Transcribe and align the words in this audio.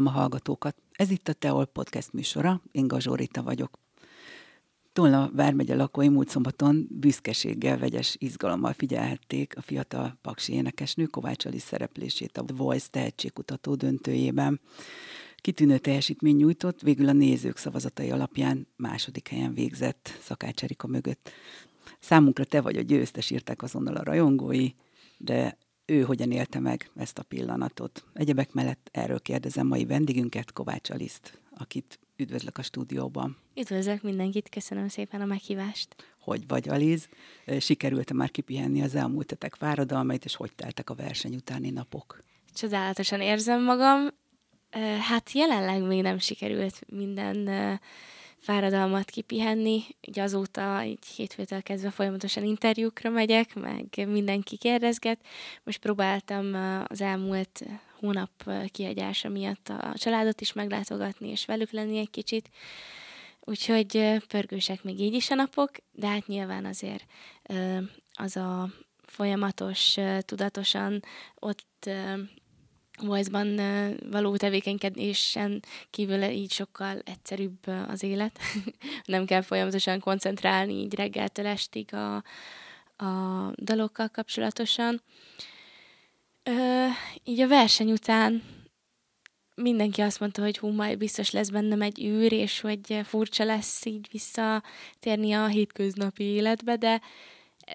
Üdvözlöm 0.00 0.18
a 0.18 0.20
hallgatókat! 0.20 0.76
Ez 0.92 1.10
itt 1.10 1.28
a 1.28 1.32
Teol 1.32 1.66
Podcast 1.66 2.12
műsora, 2.12 2.62
én 2.72 2.86
Gazsórita 2.86 3.42
vagyok. 3.42 3.78
Tolna 4.92 5.30
vármegye 5.32 5.74
lakói 5.74 6.08
múlt 6.08 6.28
szombaton 6.28 6.86
büszkeséggel, 6.90 7.78
vegyes 7.78 8.16
izgalommal 8.18 8.72
figyelhették 8.72 9.56
a 9.56 9.60
fiatal 9.60 10.18
paksi 10.22 10.52
énekesnő 10.52 11.04
Kovács 11.04 11.44
Alice 11.44 11.66
szereplését 11.66 12.38
a 12.38 12.44
Voice 12.54 12.88
tehetségkutató 12.90 13.74
döntőjében. 13.74 14.60
Kitűnő 15.36 15.78
teljesítmény 15.78 16.36
nyújtott, 16.36 16.80
végül 16.80 17.08
a 17.08 17.12
nézők 17.12 17.56
szavazatai 17.56 18.10
alapján 18.10 18.66
második 18.76 19.28
helyen 19.28 19.54
végzett 19.54 20.18
Szakács 20.20 20.62
Erika 20.62 20.86
mögött. 20.86 21.30
Számunkra 21.98 22.44
te 22.44 22.60
vagy 22.60 22.76
a 22.76 22.82
győztes, 22.82 23.30
írták 23.30 23.62
azonnal 23.62 23.96
a 23.96 24.04
rajongói, 24.04 24.70
de 25.16 25.58
ő 25.90 26.02
hogyan 26.02 26.30
élte 26.30 26.58
meg 26.58 26.90
ezt 26.96 27.18
a 27.18 27.22
pillanatot. 27.22 28.04
Egyebek 28.14 28.52
mellett 28.52 28.88
erről 28.92 29.20
kérdezem 29.20 29.66
mai 29.66 29.84
vendégünket, 29.84 30.52
Kovács 30.52 30.90
Aliszt, 30.90 31.40
akit 31.56 31.98
üdvözlök 32.16 32.58
a 32.58 32.62
stúdióban. 32.62 33.36
Üdvözlök 33.56 34.02
mindenkit, 34.02 34.48
köszönöm 34.48 34.88
szépen 34.88 35.20
a 35.20 35.24
meghívást. 35.24 35.94
Hogy 36.20 36.46
vagy, 36.46 36.68
Aliz? 36.68 37.08
Sikerült-e 37.60 38.14
már 38.14 38.30
kipihenni 38.30 38.82
az 38.82 38.94
elmúlt 38.94 39.30
hetek 39.30 39.54
fáradalmait, 39.54 40.24
és 40.24 40.34
hogy 40.34 40.54
teltek 40.54 40.90
a 40.90 40.94
verseny 40.94 41.34
utáni 41.34 41.70
napok? 41.70 42.22
Csodálatosan 42.54 43.20
érzem 43.20 43.62
magam. 43.62 44.08
Hát 45.00 45.32
jelenleg 45.32 45.82
még 45.82 46.02
nem 46.02 46.18
sikerült 46.18 46.80
minden 46.86 47.48
fáradalmat 48.40 49.10
kipihenni. 49.10 49.82
Ugye 50.08 50.22
azóta 50.22 50.80
egy 50.80 51.06
hétfőtől 51.16 51.62
kezdve 51.62 51.90
folyamatosan 51.90 52.44
interjúkra 52.44 53.10
megyek, 53.10 53.54
meg 53.54 54.06
mindenki 54.08 54.56
kérdezget. 54.56 55.20
Most 55.62 55.78
próbáltam 55.78 56.54
az 56.86 57.00
elmúlt 57.00 57.64
hónap 57.98 58.50
kiagyása 58.66 59.28
miatt 59.28 59.68
a 59.68 59.92
családot 59.96 60.40
is 60.40 60.52
meglátogatni, 60.52 61.28
és 61.28 61.44
velük 61.44 61.70
lenni 61.70 61.98
egy 61.98 62.10
kicsit. 62.10 62.50
Úgyhogy 63.40 64.16
pörgősek 64.28 64.82
még 64.82 65.00
így 65.00 65.14
is 65.14 65.30
a 65.30 65.34
napok, 65.34 65.70
de 65.92 66.06
hát 66.06 66.26
nyilván 66.26 66.64
azért 66.64 67.04
az 68.12 68.36
a 68.36 68.68
folyamatos, 69.02 69.96
tudatosan 70.20 71.02
ott 71.34 71.90
voice-ban 73.02 73.60
való 74.10 74.36
tevékenykedésen 74.36 75.62
kívül 75.90 76.22
így 76.22 76.52
sokkal 76.52 76.98
egyszerűbb 77.04 77.66
az 77.88 78.02
élet. 78.02 78.38
Nem 79.04 79.24
kell 79.24 79.42
folyamatosan 79.42 80.00
koncentrálni 80.00 80.72
így 80.72 80.94
reggeltől 80.94 81.46
estig 81.46 81.94
a, 81.94 82.14
a 83.04 83.52
dalokkal 83.54 84.08
kapcsolatosan. 84.08 85.02
Ö, 86.42 86.86
így 87.24 87.40
a 87.40 87.48
verseny 87.48 87.90
után 87.90 88.42
mindenki 89.54 90.00
azt 90.00 90.20
mondta, 90.20 90.42
hogy 90.42 90.58
hú, 90.58 90.68
majd 90.68 90.98
biztos 90.98 91.30
lesz 91.30 91.48
bennem 91.48 91.82
egy 91.82 92.04
űr, 92.04 92.32
és 92.32 92.60
hogy 92.60 93.00
furcsa 93.04 93.44
lesz 93.44 93.84
így 93.84 94.08
visszatérni 94.10 95.32
a 95.32 95.46
hétköznapi 95.46 96.24
életbe, 96.24 96.76
de 96.76 97.00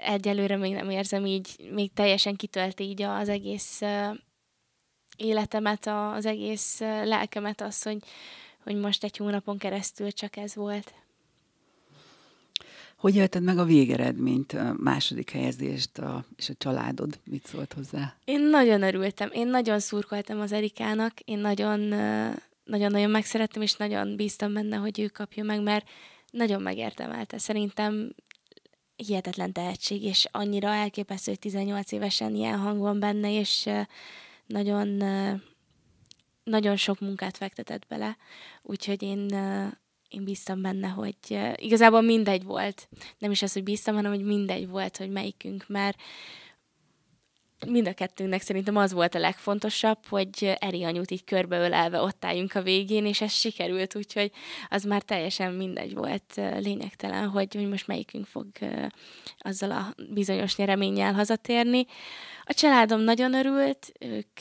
egyelőre 0.04 0.58
még 0.58 0.74
nem 0.74 0.90
érzem 0.90 1.26
így, 1.26 1.70
még 1.72 1.94
teljesen 1.94 2.36
kitölti 2.36 2.84
így 2.84 3.02
az 3.02 3.30
egész 3.30 3.82
életemet, 5.16 5.88
az 5.88 6.26
egész 6.26 6.80
lelkemet 6.80 7.62
az, 7.62 7.84
hogy, 7.84 8.04
hogy 8.64 8.76
most 8.76 9.04
egy 9.04 9.18
hónapon 9.18 9.58
keresztül 9.58 10.12
csak 10.12 10.38
ez 10.38 10.56
volt. 10.56 10.94
Hogy 12.96 13.16
élted 13.16 13.44
meg 13.44 13.58
a 13.58 13.64
végeredményt, 13.64 14.54
a 14.54 14.76
második 14.78 15.30
helyezést 15.30 15.98
a, 15.98 16.26
és 16.36 16.50
a 16.50 16.54
családod? 16.58 17.20
Mit 17.24 17.46
szólt 17.46 17.74
hozzá? 17.74 18.16
Én 18.26 18.42
nagyon 18.42 18.82
örültem. 18.82 19.30
Én 19.34 19.48
nagyon 19.48 19.80
szurkoltam 19.80 20.40
az 20.40 20.52
Erikának. 20.52 21.20
Én 21.20 21.38
nagyon, 21.38 21.80
nagyon-nagyon 22.64 23.10
megszerettem, 23.10 23.62
és 23.62 23.74
nagyon 23.74 24.16
bíztam 24.16 24.54
benne, 24.54 24.76
hogy 24.76 25.00
ő 25.00 25.08
kapja 25.08 25.44
meg, 25.44 25.62
mert 25.62 25.90
nagyon 26.32 26.62
megérdemelte. 26.62 27.38
Szerintem 27.38 28.16
hihetetlen 28.96 29.52
tehetség, 29.52 30.04
és 30.04 30.28
annyira 30.32 30.68
elképesztő, 30.68 31.32
hogy 31.32 31.40
18 31.40 31.92
évesen 31.92 32.36
ilyen 32.36 32.60
hang 32.60 32.80
van 32.80 33.00
benne, 33.00 33.40
és 33.40 33.70
nagyon, 34.48 34.88
nagyon 36.44 36.76
sok 36.76 37.00
munkát 37.00 37.38
fektetett 37.38 37.88
bele, 37.88 38.18
úgyhogy 38.62 39.04
én, 39.04 39.28
én 40.10 40.24
bíztam 40.24 40.62
benne, 40.62 40.88
hogy 40.88 41.18
igazából 41.56 42.02
mindegy 42.02 42.44
volt. 42.44 42.88
Nem 43.18 43.32
is 43.32 43.42
az, 43.42 43.54
hogy 43.54 43.64
bíztam, 43.64 43.96
hanem 43.96 44.12
hogy 44.12 44.24
mindegy 44.24 44.68
volt, 44.68 44.98
hogy 44.98 45.10
melyikünk, 45.10 45.66
mert 45.68 45.98
mind 47.68 47.88
a 47.88 47.94
kettőnknek 47.94 48.42
szerintem 48.42 48.76
az 48.76 48.94
volt 48.94 49.16
a 49.16 49.20
legfontosabb, 49.20 50.06
hogy 50.10 50.56
Eri 50.60 50.84
anyut 50.84 51.12
így 51.12 51.24
körbeölelve 51.24 52.02
ott 52.02 52.26
álljunk 52.26 52.56
a 52.56 52.62
végén, 52.62 53.06
és 53.06 53.22
ez 53.22 53.32
sikerült, 53.32 53.96
úgyhogy 53.96 54.32
az 54.70 54.84
már 54.84 55.02
teljesen 55.02 55.54
mindegy 55.54 55.94
volt, 55.94 56.36
lényegtelen, 56.36 57.28
hogy, 57.28 57.56
hogy 57.56 57.70
most 57.70 57.88
melyikünk 57.88 58.26
fog 58.26 58.48
azzal 59.38 59.72
a 59.72 59.96
bizonyos 60.10 60.56
nyereménnyel 60.56 61.14
hazatérni. 61.14 61.86
A 62.44 62.54
családom 62.54 63.02
nagyon 63.02 63.34
örült, 63.34 63.92
ők 64.00 64.40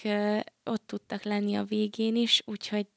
ott 0.65 0.87
tudtak 0.87 1.23
lenni 1.23 1.55
a 1.55 1.65
végén 1.65 2.17
is, 2.17 2.43
úgyhogy 2.45 2.89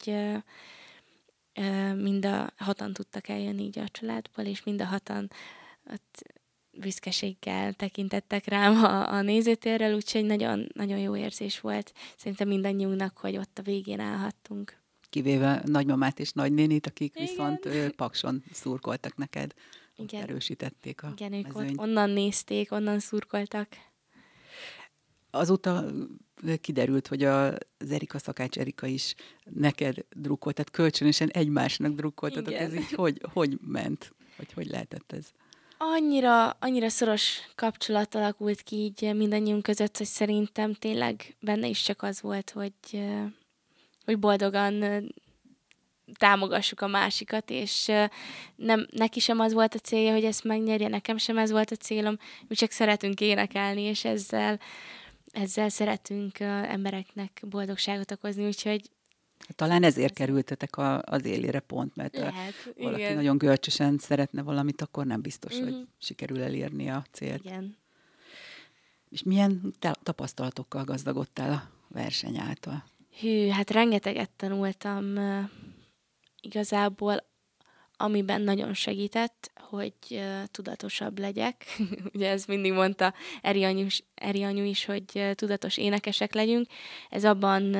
mind 1.96 2.26
a 2.26 2.50
hatan 2.56 2.92
tudtak 2.92 3.28
eljönni 3.28 3.62
így 3.62 3.78
a 3.78 3.88
családból, 3.88 4.44
és 4.44 4.62
mind 4.62 4.80
a 4.80 4.84
hatan 4.84 5.30
ott 5.92 6.22
büszkeséggel 6.80 7.72
tekintettek 7.72 8.46
rám 8.46 8.84
a, 8.84 9.12
a 9.12 9.22
nézőtérrel, 9.22 9.94
úgyhogy 9.94 10.24
nagyon, 10.24 10.68
nagyon 10.74 10.98
jó 10.98 11.16
érzés 11.16 11.60
volt 11.60 11.92
szerintem 12.16 12.48
mindannyiunknak, 12.48 13.16
hogy 13.16 13.36
ott 13.36 13.58
a 13.58 13.62
végén 13.62 14.00
állhattunk. 14.00 14.76
Kivéve 15.10 15.62
nagymamát 15.64 16.20
és 16.20 16.32
nagynénit, 16.32 16.86
akik 16.86 17.14
Igen. 17.14 17.26
viszont 17.26 17.66
ő, 17.66 17.90
pakson 17.90 18.44
szurkoltak 18.52 19.16
neked. 19.16 19.54
Igen. 19.96 20.22
Erősítették 20.22 21.02
a 21.02 21.12
Igen, 21.16 21.32
ők 21.32 21.56
ott 21.56 21.78
onnan 21.78 22.10
nézték, 22.10 22.72
onnan 22.72 22.98
szurkoltak. 22.98 23.68
Azóta 25.30 25.84
kiderült, 26.60 27.06
hogy 27.06 27.24
az 27.24 27.90
Erika 27.90 28.18
Szakács 28.18 28.58
Erika 28.58 28.86
is 28.86 29.14
neked 29.44 30.04
drukkolt, 30.10 30.54
tehát 30.54 30.70
kölcsönösen 30.70 31.28
egymásnak 31.28 31.92
drukkoltatok. 31.92 32.54
Ez 32.54 32.74
így 32.74 32.92
hogy, 32.92 33.20
hogy 33.32 33.58
ment? 33.60 34.14
Vagy 34.36 34.52
hogy 34.52 34.66
lehetett 34.66 35.12
ez? 35.12 35.32
Annyira, 35.78 36.50
annyira 36.50 36.88
szoros 36.88 37.38
kapcsolat 37.54 38.14
alakult 38.14 38.62
ki 38.62 38.76
így 38.76 39.14
mindannyiunk 39.14 39.62
között, 39.62 39.96
hogy 39.96 40.06
szerintem 40.06 40.74
tényleg 40.74 41.36
benne 41.40 41.66
is 41.66 41.82
csak 41.82 42.02
az 42.02 42.22
volt, 42.22 42.50
hogy, 42.50 43.02
hogy 44.04 44.18
boldogan 44.18 45.04
támogassuk 46.18 46.80
a 46.80 46.86
másikat, 46.86 47.50
és 47.50 47.90
nem, 48.56 48.86
neki 48.90 49.20
sem 49.20 49.40
az 49.40 49.52
volt 49.52 49.74
a 49.74 49.78
célja, 49.78 50.12
hogy 50.12 50.24
ezt 50.24 50.44
megnyerje, 50.44 50.88
nekem 50.88 51.16
sem 51.16 51.38
ez 51.38 51.50
volt 51.50 51.70
a 51.70 51.76
célom, 51.76 52.18
mi 52.48 52.54
csak 52.54 52.70
szeretünk 52.70 53.20
énekelni, 53.20 53.82
és 53.82 54.04
ezzel, 54.04 54.60
ezzel 55.32 55.68
szeretünk 55.68 56.40
embereknek 56.40 57.42
boldogságot 57.42 58.10
okozni, 58.10 58.46
úgyhogy 58.46 58.90
talán 59.54 59.82
ezért 59.82 60.14
kerültetek 60.14 60.76
a, 60.76 61.02
az 61.02 61.24
élére 61.24 61.60
pont, 61.60 61.96
mert 61.96 62.16
Lehet, 62.16 62.54
a, 62.66 62.82
valaki 62.82 63.00
igen. 63.00 63.14
nagyon 63.14 63.38
görcsösen 63.38 63.98
szeretne 63.98 64.42
valamit, 64.42 64.82
akkor 64.82 65.06
nem 65.06 65.20
biztos, 65.20 65.52
uh-huh. 65.52 65.68
hogy 65.68 65.78
mhm. 65.78 65.88
sikerül 65.98 66.42
elérni 66.42 66.90
a 66.90 67.04
célt. 67.12 67.44
Igen. 67.44 67.76
És 69.10 69.22
milyen 69.22 69.74
tapasztalatokkal 70.02 70.84
gazdagodtál 70.84 71.52
a 71.52 71.70
verseny 71.88 72.38
által? 72.38 72.84
Hű, 73.20 73.48
hát 73.48 73.70
rengeteget 73.70 74.30
tanultam 74.30 75.16
uh, 75.16 75.44
igazából, 76.40 77.26
amiben 77.96 78.40
nagyon 78.40 78.74
segített, 78.74 79.50
hogy 79.54 79.94
uh, 80.10 80.42
tudatosabb 80.50 81.18
legyek. 81.18 81.64
Ugye 82.14 82.30
ez 82.30 82.44
mindig 82.44 82.72
mondta 82.72 83.14
Eri 83.42 83.64
anyu, 83.64 83.86
Eri 84.14 84.42
anyu 84.42 84.64
is, 84.64 84.84
hogy 84.84 85.30
tudatos 85.34 85.76
énekesek 85.76 86.34
legyünk. 86.34 86.66
Ez 87.10 87.24
abban 87.24 87.76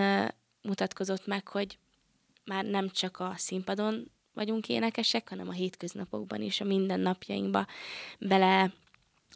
mutatkozott 0.68 1.26
meg, 1.26 1.48
hogy 1.48 1.78
már 2.44 2.64
nem 2.64 2.88
csak 2.90 3.20
a 3.20 3.32
színpadon 3.36 4.10
vagyunk 4.34 4.68
énekesek, 4.68 5.28
hanem 5.28 5.48
a 5.48 5.52
hétköznapokban 5.52 6.42
is, 6.42 6.60
a 6.60 6.64
mindennapjainkba 6.64 7.66
bele 8.18 8.72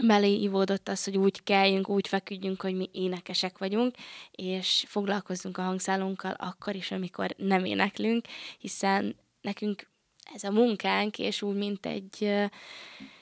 beleívódott 0.03 0.89
az, 0.89 1.05
hogy 1.05 1.17
úgy 1.17 1.43
kelljünk, 1.43 1.89
úgy 1.89 2.09
feküdjünk, 2.09 2.63
hogy 2.63 2.75
mi 2.75 2.89
énekesek 2.93 3.59
vagyunk, 3.59 3.95
és 4.31 4.85
foglalkozzunk 4.89 5.59
a 5.59 5.63
hangszálunkkal 5.63 6.33
akkor 6.33 6.75
is, 6.75 6.91
amikor 6.91 7.35
nem 7.37 7.65
éneklünk, 7.65 8.27
hiszen 8.59 9.17
nekünk 9.41 9.89
ez 10.35 10.45
a 10.45 10.51
munkánk, 10.51 11.19
és 11.19 11.43
úgy, 11.43 11.57
mint 11.57 11.87
egy 11.87 12.33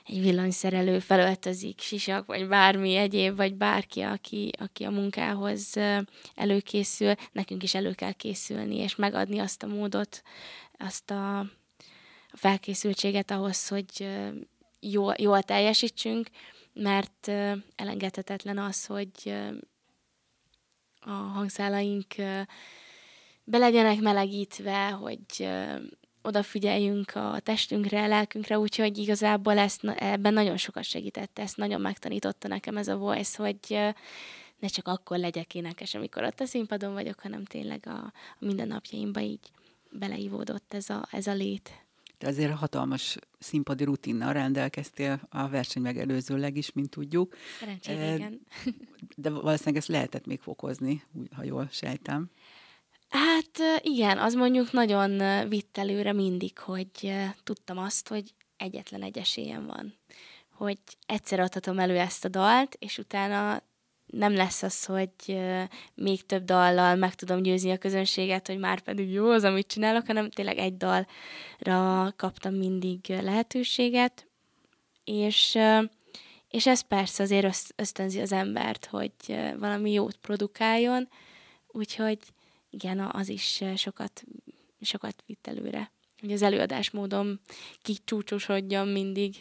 egy 0.07 0.21
villanyszerelő 0.21 0.99
felöltözik, 0.99 1.81
sisak, 1.81 2.27
vagy 2.27 2.49
bármi 2.49 2.95
egyéb, 2.95 3.37
vagy 3.37 3.55
bárki, 3.55 4.01
aki, 4.01 4.51
aki 4.59 4.85
a 4.85 4.91
munkához 4.91 5.77
előkészül, 6.35 7.15
nekünk 7.33 7.63
is 7.63 7.75
elő 7.75 7.93
kell 7.93 8.13
készülni, 8.13 8.77
és 8.77 8.97
megadni 8.97 9.39
azt 9.39 9.63
a 9.63 9.67
módot, 9.67 10.23
azt 10.79 11.11
a 11.11 11.47
felkészültséget 12.33 13.31
ahhoz, 13.31 13.69
hogy 13.69 14.09
jól, 14.81 15.15
jól 15.19 15.43
teljesítsünk, 15.43 16.29
mert 16.73 17.29
elengedhetetlen 17.77 18.59
az, 18.59 18.87
hogy 18.87 19.35
a 21.01 21.11
hangszálaink 21.11 22.15
be 23.45 23.59
legyenek 23.59 24.01
melegítve, 24.01 24.91
hogy 24.91 25.49
odafigyeljünk 26.23 27.15
a 27.15 27.41
testünkre, 27.43 28.03
a 28.03 28.09
lelkünkre, 28.09 28.59
úgyhogy 28.59 28.99
igazából 28.99 29.59
ezt, 29.59 29.85
ebben 29.85 30.33
nagyon 30.33 30.57
sokat 30.57 30.85
segített, 30.85 31.39
ezt 31.39 31.57
nagyon 31.57 31.81
megtanította 31.81 32.49
nekem 32.49 32.77
ez 32.77 32.89
a 32.89 32.97
voice, 32.97 33.43
hogy 33.43 33.79
ne 34.59 34.69
csak 34.69 34.89
akkor 34.89 35.19
legyek 35.19 35.55
énekes, 35.55 35.95
amikor 35.95 36.23
ott 36.23 36.41
a 36.41 36.45
színpadon 36.45 36.93
vagyok, 36.93 37.21
hanem 37.21 37.45
tényleg 37.45 37.83
a, 37.87 37.91
a 38.05 38.13
mindennapjaimba 38.39 39.21
így 39.21 39.51
beleívódott 39.91 40.75
ez 40.75 40.91
a, 40.91 41.09
ez 41.11 41.27
a 41.27 41.33
lét. 41.33 41.85
De 42.19 42.29
azért 42.29 42.55
hatalmas 42.55 43.17
színpadi 43.39 43.85
rutinnal 43.85 44.33
rendelkeztél 44.33 45.21
a 45.29 45.49
verseny 45.49 45.83
megelőzőleg 45.83 46.57
is, 46.57 46.73
mint 46.73 46.91
tudjuk. 46.91 47.37
Szerencsére, 47.61 48.15
igen. 48.15 48.41
De 49.17 49.31
valószínűleg 49.31 49.77
ezt 49.77 49.89
lehetett 49.89 50.27
még 50.27 50.41
fokozni, 50.41 51.03
ha 51.33 51.45
jól 51.45 51.69
sejtem. 51.71 52.31
Hát 53.11 53.83
igen, 53.83 54.19
az 54.19 54.35
mondjuk 54.35 54.73
nagyon 54.73 55.49
vitt 55.49 55.79
előre 55.79 56.13
mindig, 56.13 56.59
hogy 56.59 57.13
tudtam 57.43 57.79
azt, 57.79 58.09
hogy 58.09 58.35
egyetlen 58.57 59.03
egy 59.03 59.19
esélyem 59.19 59.67
van. 59.67 59.95
Hogy 60.53 60.79
egyszer 61.07 61.41
adhatom 61.41 61.79
elő 61.79 61.99
ezt 61.99 62.25
a 62.25 62.29
dalt, 62.29 62.77
és 62.79 62.99
utána 62.99 63.63
nem 64.07 64.35
lesz 64.35 64.63
az, 64.63 64.85
hogy 64.85 65.41
még 65.95 66.27
több 66.27 66.45
dallal 66.45 66.95
meg 66.95 67.15
tudom 67.15 67.43
győzni 67.43 67.71
a 67.71 67.79
közönséget, 67.79 68.47
hogy 68.47 68.59
már 68.59 68.81
pedig 68.81 69.11
jó 69.11 69.31
az, 69.31 69.45
amit 69.45 69.67
csinálok, 69.67 70.07
hanem 70.07 70.31
tényleg 70.31 70.59
egy 70.59 70.77
dalra 70.77 72.13
kaptam 72.17 72.55
mindig 72.55 73.01
lehetőséget, 73.09 74.27
és, 75.05 75.59
és 76.49 76.67
ez 76.67 76.81
persze 76.81 77.23
azért 77.23 77.73
ösztönzi 77.77 78.21
az 78.21 78.33
embert, 78.33 78.87
hogy 78.87 79.13
valami 79.59 79.93
jót 79.93 80.17
produkáljon, 80.17 81.09
úgyhogy 81.67 82.19
igen, 82.71 83.01
az 83.01 83.29
is 83.29 83.63
sokat, 83.77 84.25
sokat 84.81 85.23
vitt 85.27 85.47
előre, 85.47 85.93
hogy 86.21 86.33
az 86.33 86.43
előadásmódom 86.43 87.41
kicsúcsosodjon 87.83 88.89
mindig. 88.89 89.37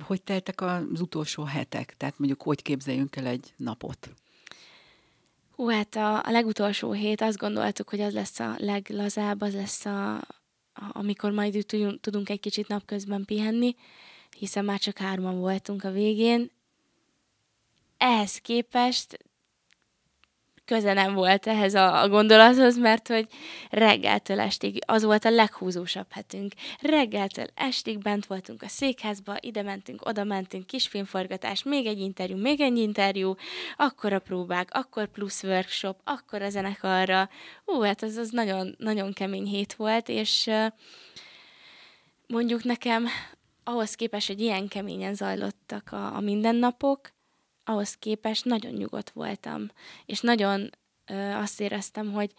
Hogy 0.00 0.22
teltek 0.22 0.60
az 0.60 1.00
utolsó 1.00 1.42
hetek? 1.42 1.96
Tehát 1.96 2.18
mondjuk, 2.18 2.42
hogy 2.42 2.62
képzeljünk 2.62 3.16
el 3.16 3.26
egy 3.26 3.54
napot? 3.56 4.10
Hú, 5.50 5.68
hát 5.68 5.96
a, 5.96 6.24
a 6.24 6.30
legutolsó 6.30 6.92
hét 6.92 7.20
azt 7.20 7.38
gondoltuk, 7.38 7.88
hogy 7.88 8.00
az 8.00 8.12
lesz 8.12 8.40
a 8.40 8.54
leglazább, 8.58 9.40
az 9.40 9.54
lesz 9.54 9.84
a, 9.84 10.26
amikor 10.74 11.30
majd 11.30 11.66
tudunk 12.00 12.28
egy 12.28 12.40
kicsit 12.40 12.68
napközben 12.68 13.24
pihenni, 13.24 13.74
hiszen 14.38 14.64
már 14.64 14.78
csak 14.78 14.98
hárman 14.98 15.38
voltunk 15.38 15.84
a 15.84 15.90
végén. 15.90 16.50
Ehhez 17.96 18.38
képest 18.38 19.18
köze 20.66 20.92
nem 20.92 21.14
volt 21.14 21.46
ehhez 21.46 21.74
a, 21.74 22.02
a 22.02 22.08
gondolathoz, 22.08 22.78
mert 22.78 23.08
hogy 23.08 23.26
reggeltől 23.70 24.40
estig, 24.40 24.78
az 24.86 25.04
volt 25.04 25.24
a 25.24 25.30
leghúzósabb 25.30 26.06
hetünk. 26.10 26.52
Reggeltől 26.80 27.46
estig 27.54 27.98
bent 27.98 28.26
voltunk 28.26 28.62
a 28.62 28.68
székházba, 28.68 29.36
ide 29.40 29.62
mentünk, 29.62 30.06
oda 30.06 30.24
mentünk, 30.24 30.66
kisfilmforgatás, 30.66 31.62
még 31.62 31.86
egy 31.86 31.98
interjú, 31.98 32.36
még 32.36 32.60
egy 32.60 32.78
interjú, 32.78 33.34
akkor 33.76 34.12
a 34.12 34.18
próbák, 34.18 34.68
akkor 34.72 35.06
plusz 35.06 35.42
workshop, 35.42 36.00
akkor 36.04 36.42
a 36.42 36.50
zenekarra. 36.50 37.28
Ú, 37.64 37.80
hát 37.80 38.02
az, 38.02 38.16
az 38.16 38.30
nagyon, 38.30 38.74
nagyon 38.78 39.12
kemény 39.12 39.46
hét 39.46 39.74
volt, 39.74 40.08
és 40.08 40.50
mondjuk 42.26 42.64
nekem 42.64 43.06
ahhoz 43.64 43.94
képest, 43.94 44.26
hogy 44.26 44.40
ilyen 44.40 44.68
keményen 44.68 45.14
zajlottak 45.14 45.92
a, 45.92 46.16
a 46.16 46.20
mindennapok, 46.20 47.14
ahhoz 47.68 47.94
képest 47.94 48.44
nagyon 48.44 48.72
nyugodt 48.72 49.10
voltam, 49.10 49.70
és 50.06 50.20
nagyon 50.20 50.70
ö, 51.06 51.14
azt 51.14 51.60
éreztem, 51.60 52.12
hogy, 52.12 52.32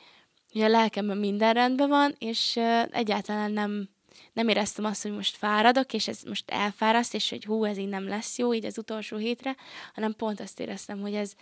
hogy 0.52 0.62
a 0.62 0.68
lelkemben 0.68 1.18
minden 1.18 1.54
rendben 1.54 1.90
van, 1.90 2.16
és 2.18 2.56
ö, 2.56 2.82
egyáltalán 2.92 3.52
nem, 3.52 3.90
nem 4.34 4.48
éreztem 4.48 4.86
azt, 4.86 5.02
hogy 5.02 5.12
most 5.12 5.36
fáradok, 5.36 5.94
és 5.94 6.08
ez 6.08 6.22
most 6.22 6.52
elfáraszt, 6.52 7.14
és 7.14 7.30
hogy 7.30 7.46
hú, 7.46 7.64
ez 7.64 7.78
így 7.78 7.90
nem 7.90 8.08
lesz 8.08 8.38
jó, 8.38 8.54
így 8.54 8.66
az 8.66 8.78
utolsó 8.78 9.18
hétre, 9.18 9.56
hanem 9.94 10.14
pont 10.16 10.40
azt 10.40 10.60
éreztem, 10.60 11.00
hogy 11.00 11.14
ez, 11.14 11.34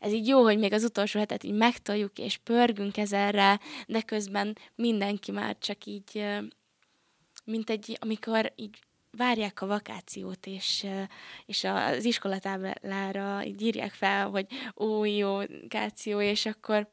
ez 0.00 0.12
így 0.12 0.26
jó, 0.26 0.42
hogy 0.42 0.58
még 0.58 0.72
az 0.72 0.84
utolsó 0.84 1.18
hetet 1.18 1.44
így 1.44 1.54
megtoljuk, 1.54 2.18
és 2.18 2.36
pörgünk 2.36 2.96
ezerre, 2.96 3.60
de 3.86 4.00
közben 4.00 4.58
mindenki 4.74 5.30
már 5.30 5.56
csak 5.58 5.84
így, 5.84 6.24
mint 7.44 7.70
egy, 7.70 7.96
amikor 8.00 8.52
így 8.56 8.78
várják 9.16 9.62
a 9.62 9.66
vakációt, 9.66 10.46
és, 10.46 10.86
és 11.46 11.64
az 11.64 12.04
iskolatáblára 12.04 13.44
így 13.44 13.62
írják 13.62 13.92
fel, 13.92 14.28
hogy 14.28 14.46
ó, 14.76 15.04
jó, 15.04 15.36
vakáció, 15.36 16.20
és 16.20 16.46
akkor 16.46 16.92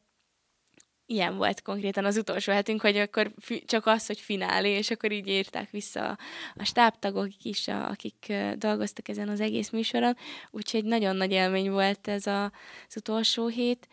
ilyen 1.12 1.38
volt 1.38 1.62
konkrétan 1.62 2.06
az 2.06 2.18
utolsó 2.18 2.52
hetünk, 2.52 2.82
hogy 2.82 2.98
akkor 2.98 3.34
csak 3.66 3.86
az, 3.86 4.06
hogy 4.06 4.20
finálé, 4.20 4.70
és 4.70 4.90
akkor 4.92 5.12
így 5.12 5.28
írták 5.28 5.70
vissza 5.70 6.18
a 6.56 6.64
stábtagok 6.64 7.30
is, 7.42 7.68
a, 7.68 7.90
akik 7.90 8.34
dolgoztak 8.58 9.08
ezen 9.08 9.30
az 9.30 9.40
egész 9.40 9.70
műsoron, 9.70 10.16
úgyhogy 10.52 10.84
nagyon 10.84 11.16
nagy 11.16 11.32
élmény 11.32 11.72
volt 11.72 12.08
ez 12.08 12.28
a, 12.28 12.44
az 12.88 12.96
utolsó 12.96 13.48
hét. 13.48 13.88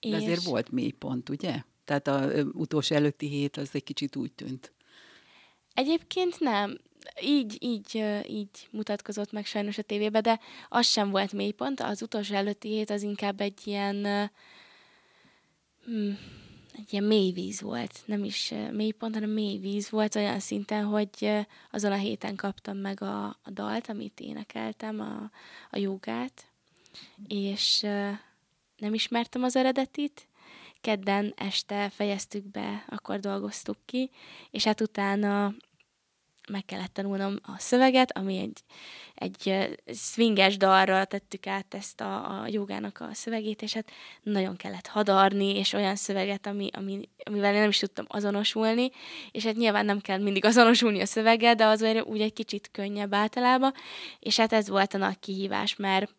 De 0.00 0.08
és... 0.08 0.14
azért 0.14 0.42
volt 0.42 0.70
mélypont, 0.70 1.28
ugye? 1.28 1.62
Tehát 1.84 2.08
az 2.08 2.44
utolsó 2.52 2.94
előtti 2.94 3.28
hét 3.28 3.56
az 3.56 3.70
egy 3.72 3.84
kicsit 3.84 4.16
úgy 4.16 4.32
tűnt. 4.32 4.72
Egyébként 5.74 6.40
nem 6.40 6.78
így, 7.22 7.56
így, 7.60 8.04
így 8.28 8.68
mutatkozott 8.70 9.32
meg 9.32 9.46
sajnos 9.46 9.78
a 9.78 9.82
tévébe, 9.82 10.20
de 10.20 10.40
az 10.68 10.86
sem 10.86 11.10
volt 11.10 11.32
mélypont. 11.32 11.80
Az 11.80 12.02
utolsó 12.02 12.34
előtti 12.34 12.68
hét 12.68 12.90
az 12.90 13.02
inkább 13.02 13.40
egy 13.40 13.60
ilyen 13.64 14.30
hmm, 15.84 16.18
egy 16.76 16.92
ilyen 16.92 17.04
mély 17.04 17.32
víz 17.32 17.60
volt. 17.60 18.02
Nem 18.04 18.24
is 18.24 18.54
mélypont, 18.72 19.14
hanem 19.14 19.30
mély 19.30 19.58
víz 19.58 19.90
volt 19.90 20.14
olyan 20.14 20.40
szinten, 20.40 20.84
hogy 20.84 21.30
azon 21.70 21.92
a 21.92 21.96
héten 21.96 22.36
kaptam 22.36 22.76
meg 22.76 23.02
a, 23.02 23.26
a 23.26 23.50
dalt, 23.50 23.88
amit 23.88 24.20
énekeltem, 24.20 25.00
a, 25.00 25.30
a 25.70 25.78
jogát, 25.78 26.46
és 27.26 27.80
nem 28.76 28.94
ismertem 28.94 29.42
az 29.42 29.56
eredetit, 29.56 30.28
kedden 30.80 31.32
este 31.36 31.88
fejeztük 31.88 32.50
be, 32.50 32.84
akkor 32.88 33.20
dolgoztuk 33.20 33.76
ki, 33.84 34.10
és 34.50 34.64
hát 34.64 34.80
utána 34.80 35.54
meg 36.50 36.64
kellett 36.64 36.92
tanulnom 36.92 37.36
a 37.42 37.58
szöveget, 37.58 38.16
ami 38.16 38.38
egy, 38.38 38.60
egy 39.14 39.68
swinges 39.94 40.56
dalra 40.56 41.04
tettük 41.04 41.46
át 41.46 41.74
ezt 41.74 42.00
a, 42.00 42.40
a 42.40 42.46
jogának 42.48 43.00
a 43.00 43.08
szövegét, 43.12 43.62
és 43.62 43.72
hát 43.72 43.90
nagyon 44.22 44.56
kellett 44.56 44.86
hadarni, 44.86 45.56
és 45.56 45.72
olyan 45.72 45.96
szöveget, 45.96 46.46
ami, 46.46 46.68
ami, 46.72 47.08
amivel 47.24 47.54
én 47.54 47.60
nem 47.60 47.68
is 47.68 47.78
tudtam 47.78 48.04
azonosulni, 48.08 48.90
és 49.30 49.44
hát 49.44 49.56
nyilván 49.56 49.84
nem 49.84 50.00
kell 50.00 50.18
mindig 50.18 50.44
azonosulni 50.44 51.00
a 51.00 51.06
szöveggel, 51.06 51.54
de 51.54 51.64
az 51.64 51.82
úgy 52.04 52.20
egy 52.20 52.32
kicsit 52.32 52.68
könnyebb 52.72 53.14
általában, 53.14 53.72
és 54.18 54.36
hát 54.36 54.52
ez 54.52 54.68
volt 54.68 54.94
a 54.94 54.98
nagy 54.98 55.18
kihívás, 55.18 55.76
mert 55.76 56.14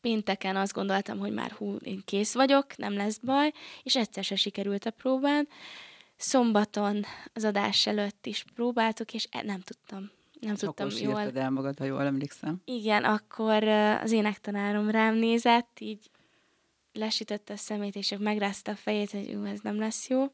pénteken 0.00 0.56
azt 0.56 0.72
gondoltam, 0.72 1.18
hogy 1.18 1.32
már 1.32 1.50
hú, 1.50 1.76
én 1.82 2.02
kész 2.04 2.34
vagyok, 2.34 2.76
nem 2.76 2.94
lesz 2.96 3.18
baj, 3.18 3.52
és 3.82 3.96
egyszer 3.96 4.24
se 4.24 4.36
sikerült 4.36 4.86
a 4.86 4.90
próbán, 4.90 5.48
szombaton 6.20 7.04
az 7.32 7.44
adás 7.44 7.86
előtt 7.86 8.26
is 8.26 8.44
próbáltuk, 8.54 9.14
és 9.14 9.26
e, 9.30 9.42
nem 9.42 9.60
tudtam. 9.60 10.10
Nem 10.40 10.52
és 10.54 10.58
tudtam 10.58 10.86
akkor 10.86 11.00
jól. 11.00 11.30
el 11.34 11.50
magad, 11.50 11.78
ha 11.78 11.84
jól 11.84 12.02
emlékszem. 12.02 12.62
Igen, 12.64 13.04
akkor 13.04 13.64
az 14.02 14.12
énektanárom 14.12 14.90
rám 14.90 15.14
nézett, 15.14 15.78
így 15.80 16.10
lesütötte 16.92 17.52
a 17.52 17.56
szemét, 17.56 17.96
és 17.96 18.14
megrázta 18.18 18.72
a 18.72 18.76
fejét, 18.76 19.10
hogy 19.10 19.38
ez 19.44 19.60
nem 19.60 19.78
lesz 19.78 20.08
jó 20.08 20.26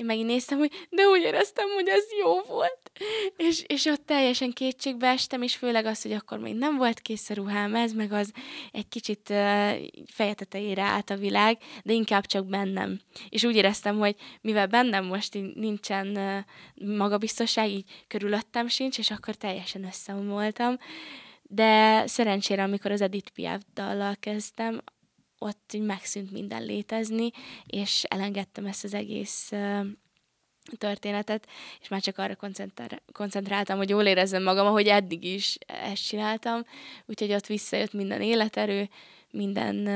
én 0.00 0.06
megint 0.06 0.26
néztem, 0.26 0.58
hogy 0.58 0.86
de 0.90 1.02
úgy 1.02 1.20
éreztem, 1.20 1.68
hogy 1.68 1.88
ez 1.88 2.04
jó 2.22 2.40
volt. 2.40 2.90
És, 3.36 3.64
és 3.66 3.84
ott 3.84 4.06
teljesen 4.06 4.52
kétségbe 4.52 5.08
estem, 5.08 5.42
és 5.42 5.56
főleg 5.56 5.86
az, 5.86 6.02
hogy 6.02 6.12
akkor 6.12 6.38
még 6.38 6.54
nem 6.54 6.76
volt 6.76 7.00
kész 7.00 7.30
a 7.30 7.34
ruhám, 7.34 7.74
ez 7.74 7.92
meg 7.92 8.12
az 8.12 8.32
egy 8.72 8.88
kicsit 8.88 9.30
uh, 9.30 9.72
fejetetejére 10.06 10.82
állt 10.82 11.10
a 11.10 11.16
világ, 11.16 11.58
de 11.84 11.92
inkább 11.92 12.26
csak 12.26 12.46
bennem. 12.46 13.00
És 13.28 13.44
úgy 13.44 13.56
éreztem, 13.56 13.98
hogy 13.98 14.14
mivel 14.40 14.66
bennem 14.66 15.04
most 15.04 15.34
nincsen 15.54 16.16
uh, 16.16 16.96
magabiztosság, 16.96 17.68
így 17.70 17.84
körülöttem 18.06 18.68
sincs, 18.68 18.98
és 18.98 19.10
akkor 19.10 19.34
teljesen 19.34 19.84
összeomoltam. 19.84 20.76
De 21.42 22.06
szerencsére, 22.06 22.62
amikor 22.62 22.90
az 22.90 23.00
Edith 23.00 23.30
Piaf 23.30 23.60
dallal 23.74 24.16
kezdtem, 24.20 24.80
ott 25.42 25.72
így 25.72 25.82
megszűnt 25.82 26.30
minden 26.30 26.64
létezni, 26.64 27.30
és 27.66 28.04
elengedtem 28.08 28.66
ezt 28.66 28.84
az 28.84 28.94
egész 28.94 29.52
történetet, 30.78 31.48
és 31.80 31.88
már 31.88 32.00
csak 32.00 32.18
arra 32.18 32.36
koncentráltam, 33.12 33.76
hogy 33.76 33.88
jól 33.88 34.04
érezzem 34.04 34.42
magam, 34.42 34.66
ahogy 34.66 34.86
eddig 34.86 35.24
is 35.24 35.58
ezt 35.66 36.06
csináltam, 36.06 36.64
úgyhogy 37.06 37.32
ott 37.32 37.46
visszajött 37.46 37.92
minden 37.92 38.22
életerő, 38.22 38.88
minden 39.30 39.86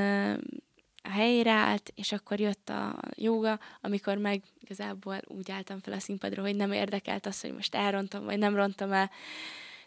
a 1.03 1.11
helyére 1.11 1.51
állt, 1.51 1.93
és 1.95 2.13
akkor 2.13 2.41
jött 2.41 2.69
a 2.69 3.01
joga, 3.15 3.61
amikor 3.81 4.17
meg 4.17 4.43
igazából 4.61 5.21
úgy 5.27 5.51
álltam 5.51 5.81
fel 5.81 5.93
a 5.93 5.99
színpadra, 5.99 6.43
hogy 6.43 6.57
nem 6.57 6.73
érdekelt 6.73 7.27
az, 7.27 7.41
hogy 7.41 7.53
most 7.53 7.75
elrontom, 7.75 8.25
vagy 8.25 8.39
nem 8.39 8.55
rontom 8.55 8.93
el, 8.93 9.11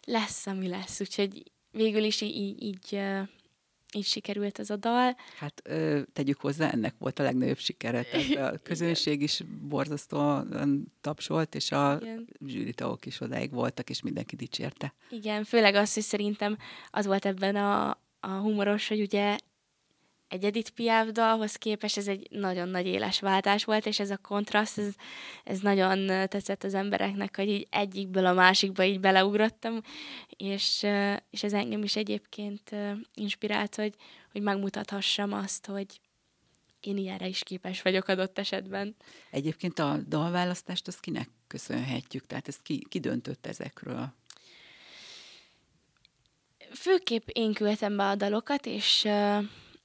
lesz, 0.03 0.45
ami 0.47 0.67
lesz. 0.67 0.99
Úgyhogy 0.99 1.43
végül 1.71 2.03
is 2.03 2.21
így, 2.21 2.35
így 2.35 2.63
így 2.63 3.01
sikerült 4.01 4.59
ez 4.59 4.69
a 4.69 4.75
dal. 4.75 5.15
Hát 5.37 5.61
ö, 5.63 6.01
tegyük 6.13 6.39
hozzá, 6.39 6.71
ennek 6.71 6.95
volt 6.97 7.19
a 7.19 7.23
legnagyobb 7.23 7.57
sikere. 7.57 8.03
Tehát 8.03 8.53
a 8.53 8.57
közönség 8.63 9.21
is 9.21 9.41
borzasztóan 9.61 10.93
tapsolt, 11.01 11.55
és 11.55 11.71
a 11.71 11.99
zsűritagok 12.45 13.05
is 13.05 13.21
odáig 13.21 13.51
voltak, 13.51 13.89
és 13.89 14.01
mindenki 14.01 14.35
dicsérte. 14.35 14.93
Igen, 15.09 15.43
főleg 15.43 15.75
az, 15.75 15.93
hogy 15.93 16.03
szerintem 16.03 16.57
az 16.89 17.05
volt 17.05 17.25
ebben 17.25 17.55
a, 17.55 17.89
a 18.19 18.27
humoros, 18.27 18.87
hogy 18.87 19.01
ugye 19.01 19.37
egy 20.27 20.43
Edith 20.43 20.69
Piaf 20.69 21.11
dalhoz 21.11 21.55
képest 21.55 21.97
ez 21.97 22.07
egy 22.07 22.27
nagyon 22.29 22.69
nagy 22.69 22.85
éles 22.85 23.19
váltás 23.19 23.63
volt, 23.63 23.85
és 23.85 23.99
ez 23.99 24.09
a 24.09 24.17
kontraszt, 24.17 24.77
ez, 24.77 24.93
ez 25.43 25.59
nagyon 25.59 26.07
tetszett 26.07 26.63
az 26.63 26.73
embereknek, 26.73 27.35
hogy 27.35 27.49
így 27.49 27.67
egyikből 27.69 28.25
a 28.25 28.33
másikba 28.33 28.83
így 28.83 28.99
beleugrottam, 28.99 29.81
és, 30.29 30.85
és 31.29 31.43
ez 31.43 31.53
engem 31.53 31.83
is 31.83 31.95
egyébként 31.95 32.75
inspirált, 33.13 33.75
hogy, 33.75 33.93
hogy 34.31 34.41
megmutathassam 34.41 35.33
azt, 35.33 35.65
hogy 35.65 35.99
én 36.79 36.97
ilyenre 36.97 37.27
is 37.27 37.43
képes 37.43 37.81
vagyok 37.81 38.07
adott 38.07 38.39
esetben. 38.39 38.95
Egyébként 39.31 39.79
a 39.79 39.97
dalválasztást 40.07 40.87
azt 40.87 40.99
kinek 40.99 41.29
köszönhetjük? 41.47 42.25
Tehát 42.25 42.47
ezt 42.47 42.61
ki, 42.61 42.85
ki 42.89 42.99
döntött 42.99 43.45
ezekről? 43.45 44.13
Főképp 46.71 47.27
én 47.27 47.53
küldtem 47.53 47.95
be 47.95 48.03
a 48.03 48.15
dalokat, 48.15 48.65
és 48.65 49.07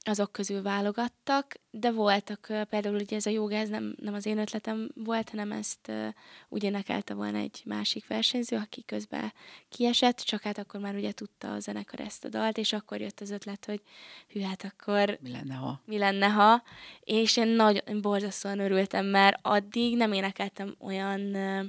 azok 0.03 0.31
közül 0.31 0.61
válogattak, 0.61 1.53
de 1.71 1.91
voltak 1.91 2.47
például 2.69 2.95
ugye 2.95 3.15
ez 3.15 3.25
a 3.25 3.29
joga, 3.29 3.55
ez 3.55 3.69
nem, 3.69 3.95
nem 4.01 4.13
az 4.13 4.25
én 4.25 4.37
ötletem 4.37 4.89
volt, 4.95 5.29
hanem 5.29 5.51
ezt 5.51 5.87
uh, 5.87 6.07
úgy 6.49 6.63
énekelte 6.63 7.13
volna 7.13 7.37
egy 7.37 7.61
másik 7.65 8.07
versenyző, 8.07 8.55
aki 8.55 8.83
közben 8.85 9.33
kiesett, 9.69 10.17
csak 10.17 10.41
hát 10.41 10.57
akkor 10.57 10.79
már 10.79 10.95
ugye 10.95 11.11
tudta 11.11 11.53
a 11.53 11.59
zenekar 11.59 11.99
ezt 11.99 12.25
a 12.25 12.29
dalt, 12.29 12.57
és 12.57 12.73
akkor 12.73 13.01
jött 13.01 13.19
az 13.19 13.31
ötlet, 13.31 13.65
hogy 13.65 13.81
hű, 14.27 14.41
hát 14.41 14.63
akkor... 14.63 15.17
Mi 15.21 15.31
lenne, 15.31 15.53
ha? 15.53 15.81
Mi 15.85 15.97
lenne, 15.97 16.27
ha? 16.27 16.63
És 16.99 17.37
én 17.37 17.47
nagyon 17.47 18.01
borzasztóan 18.01 18.59
örültem, 18.59 19.05
mert 19.05 19.39
addig 19.41 19.97
nem 19.97 20.13
énekeltem 20.13 20.75
olyan... 20.79 21.21
Uh, 21.21 21.65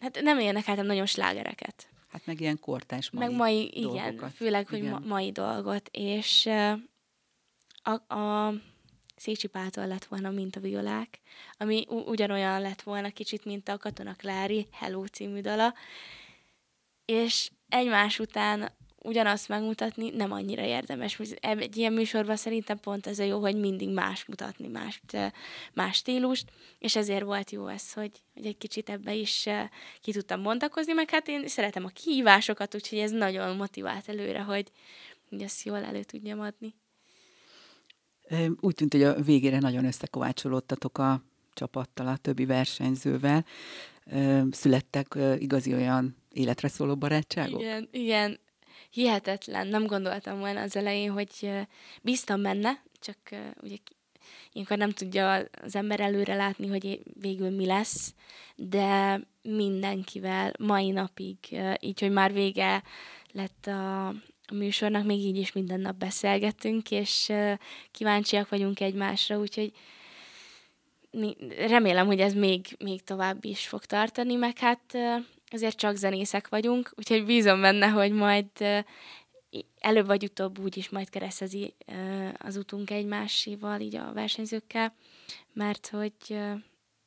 hát 0.00 0.20
nem 0.22 0.38
énekeltem 0.38 0.86
nagyon 0.86 1.06
slágereket. 1.06 1.88
Meg 2.28 2.40
ilyen 2.40 2.60
kortás 2.60 3.10
mai 3.10 3.26
Meg 3.26 3.36
mai, 3.36 3.70
dolgokat. 3.74 4.12
igen, 4.12 4.30
főleg, 4.30 4.68
hogy 4.68 4.78
igen. 4.78 4.90
Ma, 4.90 4.98
mai 4.98 5.32
dolgot. 5.32 5.88
És 5.92 6.46
a, 7.82 8.14
a 8.14 8.52
Szécsi 9.16 9.46
Pától 9.46 9.86
lett 9.86 10.04
volna, 10.04 10.30
mint 10.30 10.56
a 10.56 10.60
violák, 10.60 11.20
ami 11.58 11.84
ugyanolyan 11.88 12.60
lett 12.60 12.82
volna 12.82 13.10
kicsit, 13.10 13.44
mint 13.44 13.68
a 13.68 13.78
Katona 13.78 14.14
Klári 14.14 14.66
Hello 14.72 15.06
című 15.06 15.40
dala, 15.40 15.74
és 17.04 17.50
egymás 17.68 18.18
után 18.18 18.72
ugyanazt 19.02 19.48
megmutatni 19.48 20.10
nem 20.10 20.32
annyira 20.32 20.62
érdemes. 20.62 21.20
Egy 21.40 21.76
ilyen 21.76 21.92
műsorban 21.92 22.36
szerintem 22.36 22.78
pont 22.78 23.06
ez 23.06 23.18
a 23.18 23.24
jó, 23.24 23.40
hogy 23.40 23.56
mindig 23.56 23.88
más 23.92 24.24
mutatni, 24.24 24.68
más, 24.68 25.02
más 25.74 25.96
stílust, 25.96 26.50
és 26.78 26.96
ezért 26.96 27.24
volt 27.24 27.50
jó 27.50 27.66
ez, 27.66 27.92
hogy, 27.92 28.10
hogy 28.34 28.46
egy 28.46 28.58
kicsit 28.58 28.90
ebbe 28.90 29.14
is 29.14 29.48
ki 30.00 30.12
tudtam 30.12 30.42
bontakozni, 30.42 30.92
meg 30.92 31.10
hát 31.10 31.28
én 31.28 31.48
szeretem 31.48 31.84
a 31.84 31.88
kihívásokat, 31.88 32.74
úgyhogy 32.74 32.98
ez 32.98 33.10
nagyon 33.10 33.56
motivált 33.56 34.08
előre, 34.08 34.40
hogy, 34.40 34.70
hogy 35.28 35.42
ezt 35.42 35.64
jól 35.64 35.84
elő 35.84 36.02
tudjam 36.02 36.40
adni. 36.40 36.74
Úgy 38.60 38.74
tűnt, 38.74 38.92
hogy 38.92 39.02
a 39.02 39.20
végére 39.20 39.58
nagyon 39.58 39.84
összekovácsolódtatok 39.84 40.98
a 40.98 41.22
csapattal, 41.54 42.06
a 42.06 42.16
többi 42.16 42.44
versenyzővel. 42.44 43.44
Születtek 44.50 45.18
igazi 45.38 45.74
olyan 45.74 46.16
életre 46.32 46.68
szóló 46.68 46.96
barátságok? 46.96 47.60
Igen, 47.60 47.88
igen 47.90 48.38
hihetetlen, 48.90 49.66
nem 49.66 49.86
gondoltam 49.86 50.38
volna 50.38 50.60
az 50.60 50.76
elején, 50.76 51.10
hogy 51.10 51.50
bíztam 52.02 52.42
benne, 52.42 52.82
csak 53.00 53.16
ugye 53.62 53.76
ilyenkor 54.52 54.76
nem 54.76 54.90
tudja 54.90 55.32
az 55.62 55.76
ember 55.76 56.00
előre 56.00 56.34
látni, 56.34 56.66
hogy 56.66 57.02
végül 57.20 57.50
mi 57.50 57.66
lesz, 57.66 58.14
de 58.56 59.20
mindenkivel 59.42 60.52
mai 60.58 60.90
napig, 60.90 61.36
így, 61.80 62.00
hogy 62.00 62.10
már 62.10 62.32
vége 62.32 62.82
lett 63.32 63.66
a, 63.66 64.06
a 64.46 64.54
műsornak, 64.54 65.04
még 65.04 65.20
így 65.20 65.36
is 65.36 65.52
minden 65.52 65.80
nap 65.80 65.96
beszélgetünk, 65.96 66.90
és 66.90 67.32
kíváncsiak 67.90 68.48
vagyunk 68.48 68.80
egymásra, 68.80 69.38
úgyhogy 69.38 69.72
remélem, 71.56 72.06
hogy 72.06 72.20
ez 72.20 72.34
még, 72.34 72.66
még 72.78 73.02
tovább 73.02 73.44
is 73.44 73.66
fog 73.66 73.84
tartani, 73.84 74.34
meg 74.34 74.58
hát 74.58 74.98
azért 75.50 75.76
csak 75.76 75.96
zenészek 75.96 76.48
vagyunk, 76.48 76.92
úgyhogy 76.96 77.24
bízom 77.24 77.60
benne, 77.60 77.86
hogy 77.86 78.12
majd 78.12 78.46
előbb 79.78 80.06
vagy 80.06 80.24
utóbb 80.24 80.58
úgy 80.58 80.76
is 80.76 80.88
majd 80.88 81.08
keresztezi 81.08 81.74
az 82.38 82.56
utunk 82.56 82.90
egymásival, 82.90 83.80
így 83.80 83.96
a 83.96 84.12
versenyzőkkel, 84.12 84.94
mert 85.52 85.86
hogy 85.86 86.38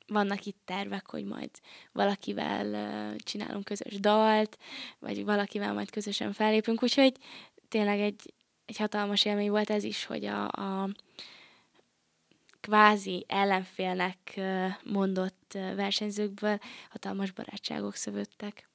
vannak 0.08 0.46
itt 0.46 0.62
tervek, 0.66 1.10
hogy 1.10 1.26
majd 1.26 1.50
valakivel 1.92 3.16
csinálunk 3.18 3.64
közös 3.64 4.00
dalt, 4.00 4.58
vagy 5.00 5.24
valakivel 5.24 5.74
majd 5.74 5.90
közösen 5.90 6.34
fellépünk, 6.34 6.84
úgyhogy 6.84 7.14
tényleg 7.70 8.00
egy, 8.00 8.34
egy 8.66 8.78
hatalmas 8.78 9.26
élmény 9.26 9.50
volt 9.50 9.70
ez 9.70 9.84
is, 9.84 10.06
hogy 10.06 10.26
a, 10.26 10.48
a 10.48 10.90
kvázi 12.62 13.26
ellenfélnek 13.28 14.40
mondott 14.84 15.52
versenyzőkből 15.54 16.60
hatalmas 16.90 17.32
barátságok 17.32 17.96
szövődtek. 17.96 18.70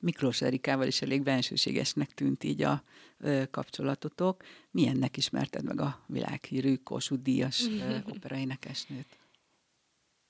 Miklós 0.00 0.40
Erikával 0.40 0.86
is 0.86 1.02
elég 1.02 1.22
bensőségesnek 1.22 2.14
tűnt 2.14 2.44
így 2.44 2.62
a 2.62 2.82
ö, 3.18 3.42
kapcsolatotok. 3.50 4.42
Milyennek 4.70 5.16
ismerted 5.16 5.64
meg 5.64 5.80
a 5.80 6.04
világhírű 6.06 6.76
Kossuth 6.76 7.22
Díjas 7.22 7.66
operaénekesnőt? 8.14 9.18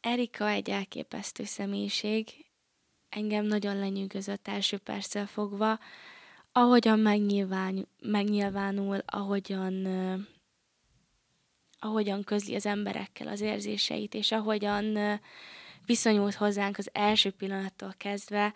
Erika 0.00 0.48
egy 0.48 0.70
elképesztő 0.70 1.44
személyiség. 1.44 2.46
Engem 3.08 3.44
nagyon 3.44 3.76
lenyűgözött 3.76 4.48
első 4.48 4.78
perccel 4.78 5.26
fogva. 5.26 5.78
Ahogyan 6.52 6.98
megnyilván, 6.98 7.88
megnyilvánul, 8.02 9.02
ahogyan 9.06 9.86
ahogyan 11.78 12.25
közli 12.25 12.54
az 12.54 12.66
emberekkel 12.66 13.28
az 13.28 13.40
érzéseit, 13.40 14.14
és 14.14 14.32
ahogyan 14.32 15.20
viszonyult 15.87 16.35
hozzánk 16.35 16.78
az 16.78 16.90
első 16.92 17.30
pillanattól 17.30 17.94
kezdve, 17.97 18.54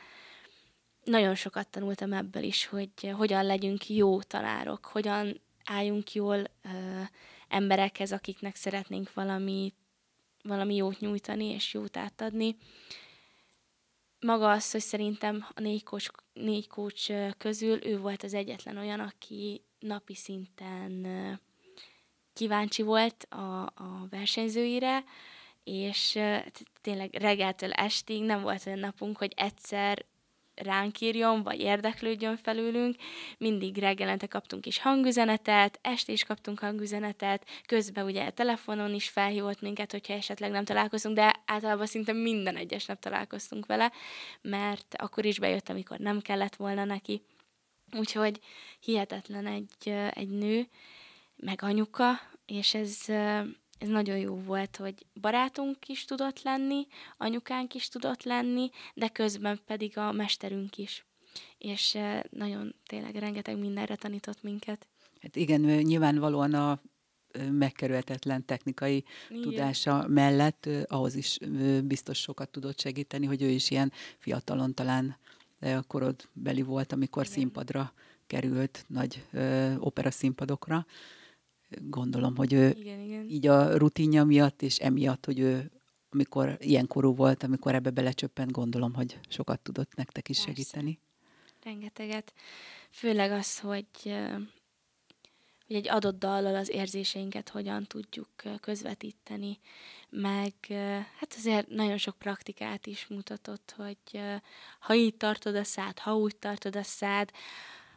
nagyon 1.05 1.35
sokat 1.35 1.69
tanultam 1.69 2.13
ebből 2.13 2.43
is, 2.43 2.67
hogy 2.67 3.11
hogyan 3.17 3.45
legyünk 3.45 3.89
jó 3.89 4.23
tanárok, 4.23 4.85
hogyan 4.85 5.41
álljunk 5.65 6.13
jól 6.13 6.39
ö, 6.63 7.01
emberekhez, 7.49 8.13
akiknek 8.13 8.57
szeretnénk 8.57 9.15
valami, 9.15 9.73
valami 10.43 10.75
jót 10.75 11.01
nyújtani 11.01 11.45
és 11.45 11.75
jót 11.75 11.97
átadni. 11.97 12.57
Maga 14.21 14.51
az, 14.51 14.71
hogy 14.71 14.81
szerintem 14.81 15.47
a 15.55 15.61
négy 15.61 15.83
kócs, 15.83 16.07
négy 16.33 16.69
kócs 16.69 17.07
közül 17.39 17.87
ő 17.87 17.99
volt 17.99 18.23
az 18.23 18.35
egyetlen 18.35 18.77
olyan, 18.77 19.01
aki 19.01 19.63
napi 19.79 20.15
szinten 20.15 21.07
kíváncsi 22.33 22.83
volt 22.83 23.27
a, 23.31 23.63
a 23.63 24.07
versenyzőire, 24.11 25.05
és 25.65 26.19
tényleg 26.81 27.15
reggeltől 27.15 27.73
estig 27.73 28.23
nem 28.23 28.43
volt 28.43 28.67
olyan 28.67 28.79
napunk, 28.79 29.19
hogy 29.19 29.33
egyszer 29.37 30.05
ránk 30.55 31.01
írjon, 31.01 31.43
vagy 31.43 31.61
érdeklődjön 31.61 32.37
felülünk. 32.37 32.97
Mindig 33.39 33.77
reggelente 33.77 34.27
kaptunk 34.27 34.67
is 34.67 34.79
hangüzenetet, 34.79 35.79
este 35.83 36.13
is 36.13 36.25
kaptunk 36.25 36.59
hangüzenetet, 36.59 37.47
közben 37.67 38.05
ugye 38.05 38.31
telefonon 38.31 38.95
is 38.95 39.09
felhívott 39.09 39.61
minket, 39.61 39.93
hogyha 39.93 40.13
esetleg 40.13 40.51
nem 40.51 40.65
találkozunk, 40.65 41.17
de 41.17 41.43
általában 41.47 41.87
szinte 41.87 42.13
minden 42.13 42.57
egyes 42.57 42.87
nap 42.87 43.01
találkoztunk 43.01 43.67
vele, 43.67 43.93
mert 44.41 44.95
akkor 44.99 45.25
is 45.25 45.39
bejött, 45.39 45.69
amikor 45.69 45.99
nem 45.99 46.21
kellett 46.21 46.57
volna 46.57 46.85
neki. 46.85 47.23
Úgyhogy 47.97 48.41
hihetetlen 48.81 49.47
egy, 49.47 49.95
egy 50.11 50.29
nő, 50.29 50.67
meg 51.45 51.63
anyuka, 51.63 52.11
és 52.47 52.75
ez, 52.75 52.99
ez 53.79 53.89
nagyon 53.89 54.17
jó 54.19 54.35
volt, 54.35 54.77
hogy 54.77 55.07
barátunk 55.21 55.89
is 55.89 56.05
tudott 56.05 56.43
lenni, 56.43 56.87
anyukánk 57.17 57.75
is 57.75 57.89
tudott 57.89 58.23
lenni, 58.23 58.71
de 58.95 59.09
közben 59.09 59.61
pedig 59.67 59.99
a 59.99 60.13
mesterünk 60.13 60.79
is. 60.79 61.07
És 61.59 61.99
nagyon 62.31 62.75
tényleg 62.87 63.15
rengeteg 63.15 63.59
mindenre 63.59 63.97
tanított 63.97 64.43
minket. 64.43 64.87
Hát 65.21 65.37
igen, 65.37 65.61
nyilvánvalóan 65.61 66.55
a 66.55 66.81
megkerülhetetlen 67.51 68.45
technikai 68.45 69.05
igen. 69.29 69.43
tudása 69.43 70.05
mellett 70.09 70.69
ahhoz 70.87 71.15
is 71.15 71.39
biztos 71.85 72.19
sokat 72.19 72.49
tudott 72.49 72.81
segíteni, 72.81 73.27
hogy 73.27 73.43
ő 73.43 73.49
is 73.49 73.71
ilyen 73.71 73.93
fiatalon 74.19 74.75
talán 74.75 75.17
korodbeli 75.87 76.63
volt, 76.63 76.93
amikor 76.93 77.23
igen. 77.23 77.35
színpadra 77.35 77.93
került 78.27 78.85
nagy 78.89 79.25
opera 79.79 80.11
színpadokra 80.11 80.87
gondolom, 81.81 82.37
hogy 82.37 82.53
ő 82.53 82.75
igen, 82.79 83.01
igen. 83.01 83.29
így 83.29 83.47
a 83.47 83.77
rutinja 83.77 84.25
miatt, 84.25 84.63
és 84.63 84.79
emiatt, 84.79 85.25
hogy 85.25 85.39
ő 85.39 85.71
amikor 86.11 86.57
ilyen 86.61 86.87
korú 86.87 87.15
volt, 87.15 87.43
amikor 87.43 87.75
ebbe 87.75 87.91
belecsöppent, 87.91 88.51
gondolom, 88.51 88.95
hogy 88.95 89.19
sokat 89.29 89.61
tudott 89.61 89.95
nektek 89.95 90.29
is 90.29 90.37
Persze. 90.37 90.51
segíteni. 90.51 90.99
Rengeteget. 91.63 92.33
Főleg 92.91 93.31
az, 93.31 93.59
hogy 93.59 93.87
hogy 95.67 95.81
egy 95.81 95.89
adott 95.89 96.19
dallal 96.19 96.55
az 96.55 96.71
érzéseinket 96.71 97.49
hogyan 97.49 97.85
tudjuk 97.85 98.29
közvetíteni, 98.61 99.59
meg 100.11 100.53
hát 101.19 101.35
azért 101.37 101.69
nagyon 101.69 101.97
sok 101.97 102.19
praktikát 102.19 102.87
is 102.87 103.07
mutatott, 103.07 103.75
hogy 103.77 104.21
ha 104.81 104.95
így 104.95 105.15
tartod 105.15 105.57
a 105.57 105.65
szád, 105.65 105.99
ha 105.99 106.17
úgy 106.17 106.37
tartod 106.37 106.77
a 106.77 106.83
szád, 106.83 107.31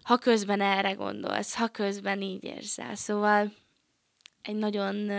ha 0.02 0.18
közben 0.18 0.62
erre 0.62 0.92
gondolsz, 0.92 1.56
ha 1.56 1.68
közben 1.68 2.22
így 2.22 2.44
érzel. 2.44 2.96
Szóval 2.96 3.54
egy 4.46 4.56
nagyon 4.56 5.12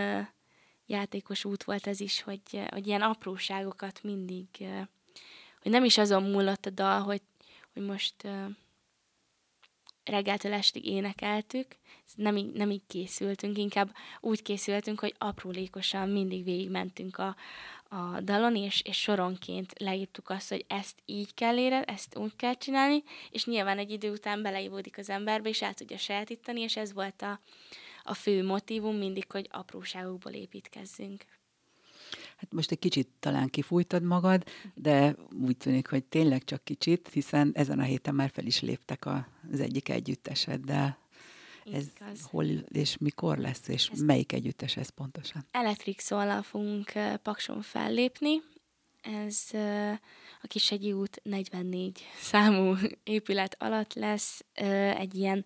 játékos 0.85 1.45
út 1.45 1.63
volt 1.63 1.87
ez 1.87 1.99
is, 1.99 2.21
hogy, 2.21 2.41
hogy 2.69 2.87
ilyen 2.87 3.01
apróságokat 3.01 4.03
mindig, 4.03 4.47
hogy 5.61 5.71
nem 5.71 5.83
is 5.83 5.97
azon 5.97 6.23
múlott 6.23 6.65
a 6.65 6.69
dal, 6.69 7.01
hogy, 7.01 7.21
hogy 7.73 7.83
most 7.83 8.15
reggeltől 10.03 10.53
estig 10.53 10.85
énekeltük, 10.85 11.67
nem 12.15 12.37
így, 12.37 12.51
nem 12.51 12.71
így 12.71 12.81
készültünk, 12.87 13.57
inkább 13.57 13.95
úgy 14.21 14.41
készültünk, 14.41 14.99
hogy 14.99 15.15
aprólékosan 15.17 16.09
mindig 16.09 16.43
végigmentünk 16.43 17.17
a, 17.17 17.35
a 17.89 18.21
dalon, 18.21 18.55
és, 18.55 18.81
és 18.81 18.97
soronként 18.97 19.73
leírtuk 19.79 20.29
azt, 20.29 20.49
hogy 20.49 20.65
ezt 20.67 20.95
így 21.05 21.33
kell 21.33 21.57
érez, 21.57 21.83
ezt 21.87 22.17
úgy 22.17 22.35
kell 22.35 22.53
csinálni, 22.53 23.03
és 23.31 23.45
nyilván 23.45 23.77
egy 23.77 23.91
idő 23.91 24.11
után 24.11 24.41
beleívódik 24.41 24.97
az 24.97 25.09
emberbe, 25.09 25.49
és 25.49 25.61
el 25.61 25.73
tudja 25.73 25.97
sajátítani, 25.97 26.61
és 26.61 26.75
ez 26.75 26.93
volt 26.93 27.21
a, 27.21 27.39
a 28.07 28.13
fő 28.13 28.43
motivum 28.43 28.95
mindig, 28.95 29.31
hogy 29.31 29.47
apróságokból 29.51 30.31
építkezzünk. 30.31 31.25
Hát 32.37 32.53
most 32.53 32.71
egy 32.71 32.79
kicsit 32.79 33.07
talán 33.19 33.49
kifújtad 33.49 34.03
magad, 34.03 34.43
de 34.73 35.15
úgy 35.45 35.57
tűnik, 35.57 35.89
hogy 35.89 36.03
tényleg 36.03 36.43
csak 36.43 36.63
kicsit, 36.63 37.09
hiszen 37.13 37.51
ezen 37.53 37.79
a 37.79 37.83
héten 37.83 38.15
már 38.15 38.29
fel 38.29 38.45
is 38.45 38.61
léptek 38.61 39.05
az 39.05 39.59
egyik 39.59 39.89
együtteseddel. 39.89 40.97
Ez 41.73 41.85
Igaz. 41.95 42.27
hol 42.29 42.45
és 42.67 42.97
mikor 42.97 43.37
lesz, 43.37 43.67
és 43.67 43.89
ez 43.89 44.01
melyik 44.01 44.31
együttes 44.31 44.77
ez 44.77 44.89
pontosan? 44.89 45.45
Electric 45.51 46.03
soul 46.03 46.41
fogunk 46.41 46.91
Pakson 47.21 47.61
fellépni. 47.61 48.41
Ez 49.01 49.49
a 50.41 50.47
Kisegyi 50.47 50.93
út 50.93 51.19
44 51.23 52.05
számú 52.19 52.75
épület 53.03 53.55
alatt 53.59 53.93
lesz 53.93 54.45
egy 54.93 55.15
ilyen 55.15 55.45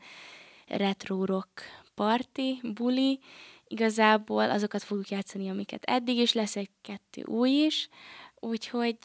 retro 0.68 1.26
rock 1.26 1.62
party, 1.96 2.62
buli, 2.74 3.20
igazából 3.68 4.50
azokat 4.50 4.84
fogjuk 4.84 5.10
játszani, 5.10 5.50
amiket 5.50 5.84
eddig 5.84 6.18
is, 6.18 6.34
lesz 6.34 6.56
egy-kettő 6.56 7.24
új 7.24 7.50
is, 7.50 7.90
úgyhogy 8.36 8.98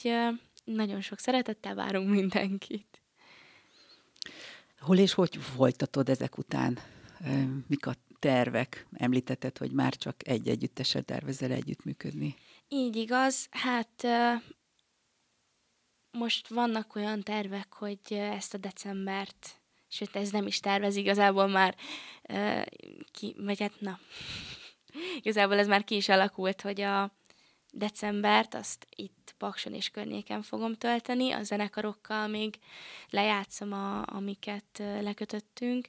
nagyon 0.64 1.00
sok 1.00 1.18
szeretettel 1.18 1.74
várunk 1.74 2.10
mindenkit. 2.10 3.00
Hol 4.80 4.98
és 4.98 5.12
hogy 5.12 5.36
folytatod 5.36 6.08
ezek 6.08 6.38
után? 6.38 6.78
Mik 7.66 7.86
a 7.86 7.94
tervek? 8.18 8.86
Említetted, 8.92 9.58
hogy 9.58 9.72
már 9.72 9.96
csak 9.96 10.28
egy 10.28 10.48
együttesen 10.48 11.04
tervezel 11.04 11.50
együttműködni. 11.50 12.34
Így 12.68 12.96
igaz. 12.96 13.46
Hát 13.50 14.06
most 16.10 16.48
vannak 16.48 16.94
olyan 16.94 17.22
tervek, 17.22 17.72
hogy 17.72 18.00
ezt 18.08 18.54
a 18.54 18.58
decembert 18.58 19.60
sőt 19.96 20.16
ez 20.16 20.30
nem 20.30 20.46
is 20.46 20.60
tervez, 20.60 20.96
igazából 20.96 21.46
már 21.46 21.74
uh, 22.28 22.62
ki, 23.12 23.34
vagy 23.38 23.60
hát 23.60 23.80
na, 23.80 23.98
igazából 25.20 25.58
ez 25.58 25.66
már 25.66 25.84
ki 25.84 25.96
is 25.96 26.08
alakult, 26.08 26.60
hogy 26.60 26.80
a 26.80 27.10
decembert 27.70 28.54
azt 28.54 28.86
itt 28.96 29.34
Pakson 29.38 29.74
és 29.74 29.88
környéken 29.88 30.42
fogom 30.42 30.74
tölteni, 30.74 31.32
a 31.32 31.42
zenekarokkal 31.42 32.26
még 32.26 32.58
lejátszom, 33.10 33.72
a, 33.72 34.02
amiket 34.06 34.82
lekötöttünk, 35.00 35.88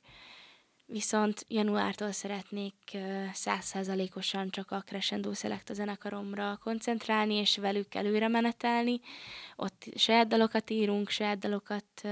viszont 0.86 1.46
januártól 1.48 2.12
szeretnék 2.12 2.98
százszázalékosan 3.34 4.50
csak 4.50 4.72
a 4.72 4.84
Crescendo 4.86 5.34
Select 5.34 5.70
a 5.70 5.74
zenekaromra 5.74 6.60
koncentrálni, 6.63 7.34
és 7.34 7.58
velük 7.58 7.96
előre 7.96 8.28
menetelni. 8.28 9.00
Ott 9.56 9.86
saját 9.96 10.28
dalokat 10.28 10.70
írunk, 10.70 11.10
saját 11.10 11.38
dalokat 11.38 12.08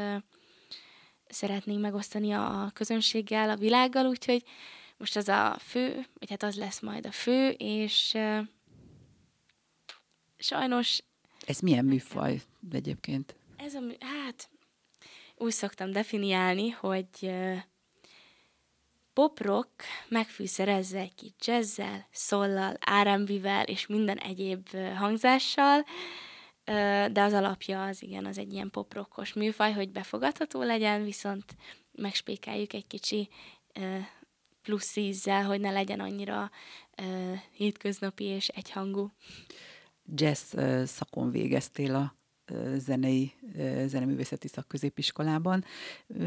szeretnénk 1.29 1.81
megosztani 1.81 2.31
a 2.31 2.71
közönséggel, 2.73 3.49
a 3.49 3.55
világgal, 3.55 4.05
úgyhogy 4.05 4.43
most 4.97 5.15
az 5.15 5.27
a 5.27 5.57
fő, 5.59 6.05
vagy 6.19 6.29
hát 6.29 6.43
az 6.43 6.55
lesz 6.55 6.79
majd 6.79 7.05
a 7.05 7.11
fő, 7.11 7.49
és 7.49 8.17
sajnos... 10.37 11.01
Ez 11.45 11.59
milyen 11.59 11.85
műfaj 11.85 12.41
egyébként? 12.71 13.35
Ez 13.57 13.73
a, 13.73 13.81
hát 13.99 14.49
úgy 15.35 15.51
szoktam 15.51 15.91
definiálni, 15.91 16.69
hogy 16.69 17.33
pop-rock 19.13 19.83
megfűszerezve 20.07 20.99
egy 20.99 21.15
kis 21.15 21.31
jazzzel, 21.45 22.07
szollal, 22.11 22.77
R&B-vel 23.03 23.63
és 23.63 23.87
minden 23.87 24.17
egyéb 24.17 24.67
hangzással, 24.95 25.85
de 27.11 27.21
az 27.21 27.33
alapja 27.33 27.83
az 27.83 28.03
igen, 28.03 28.25
az 28.25 28.37
egy 28.37 28.53
ilyen 28.53 28.69
poprokkos 28.69 29.33
műfaj, 29.33 29.73
hogy 29.73 29.91
befogadható 29.91 30.63
legyen, 30.63 31.03
viszont 31.03 31.55
megspékeljük 31.91 32.73
egy 32.73 32.87
kicsi 32.87 33.29
plusz 34.61 34.95
ízzel, 34.95 35.43
hogy 35.43 35.59
ne 35.59 35.71
legyen 35.71 35.99
annyira 35.99 36.51
hétköznapi 37.51 38.23
és 38.23 38.47
egyhangú. 38.47 39.11
Jazz 40.15 40.55
szakon 40.85 41.31
végeztél 41.31 41.95
a 41.95 42.15
zenei, 42.77 43.33
zeneművészeti 43.85 44.47
szakközépiskolában. 44.47 45.63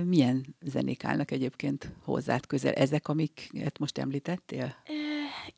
Milyen 0.05 0.57
zenék 0.61 1.05
állnak 1.05 1.31
egyébként 1.31 1.93
hozzád 2.03 2.47
közel? 2.47 2.73
Ezek, 2.73 3.09
amiket 3.09 3.79
most 3.79 3.99
említettél? 3.99 4.77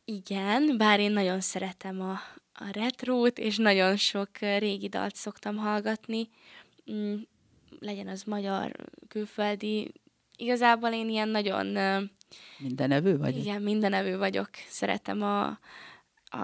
igen, 0.04 0.76
bár 0.76 1.00
én 1.00 1.12
nagyon 1.12 1.40
szeretem 1.40 2.00
a, 2.00 2.18
a 2.60 2.70
retrót, 2.72 3.38
és 3.38 3.56
nagyon 3.56 3.96
sok 3.96 4.38
régi 4.38 4.88
dalt 4.88 5.14
szoktam 5.14 5.56
hallgatni, 5.56 6.28
mm, 6.92 7.14
legyen 7.78 8.08
az 8.08 8.22
magyar, 8.22 8.72
külföldi. 9.08 9.92
Igazából 10.36 10.90
én 10.90 11.08
ilyen 11.08 11.28
nagyon... 11.28 11.66
Mindenevő 12.58 13.18
vagy? 13.18 13.36
Igen, 13.36 13.62
mindenevő 13.62 14.18
vagyok. 14.18 14.48
Szeretem 14.68 15.22
a, 15.22 15.46
a, 15.46 15.58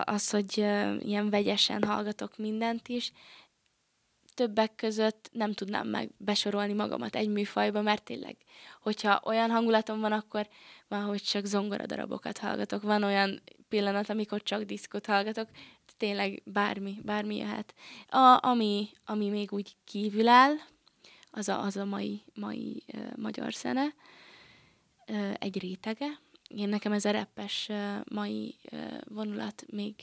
az, 0.04 0.30
hogy 0.30 0.56
ilyen 0.98 1.30
vegyesen 1.30 1.82
hallgatok 1.82 2.38
mindent 2.38 2.88
is. 2.88 3.12
Többek 4.36 4.74
között 4.74 5.28
nem 5.32 5.52
tudnám 5.52 5.88
meg 5.88 6.10
besorolni 6.16 6.72
magamat 6.72 7.16
egy 7.16 7.28
műfajba, 7.28 7.82
mert 7.82 8.04
tényleg, 8.04 8.36
hogyha 8.80 9.22
olyan 9.24 9.50
hangulatom 9.50 10.00
van, 10.00 10.12
akkor 10.12 10.48
van, 10.88 11.02
hogy 11.02 11.22
csak 11.22 11.44
zongoradarabokat 11.44 12.38
hallgatok. 12.38 12.82
Van 12.82 13.02
olyan 13.02 13.42
pillanat, 13.68 14.08
amikor 14.08 14.42
csak 14.42 14.62
diszkot 14.62 15.06
hallgatok, 15.06 15.48
tényleg 15.96 16.42
bármi, 16.44 16.98
bármi 17.02 17.36
jöhet. 17.36 17.74
A, 18.08 18.38
ami, 18.40 18.88
ami 19.04 19.28
még 19.28 19.52
úgy 19.52 19.76
kívül 19.84 20.28
áll, 20.28 20.54
az 21.30 21.48
a, 21.48 21.62
az 21.62 21.76
a 21.76 21.84
mai, 21.84 22.22
mai 22.34 22.82
uh, 22.94 23.16
magyar 23.16 23.52
zene, 23.52 23.94
uh, 25.08 25.34
egy 25.38 25.58
rétege. 25.58 26.20
Én 26.48 26.68
nekem 26.68 26.92
ez 26.92 27.04
a 27.04 27.10
reppes 27.10 27.66
uh, 27.68 27.96
mai 28.12 28.54
uh, 28.72 29.00
vonulat 29.04 29.64
még, 29.70 29.94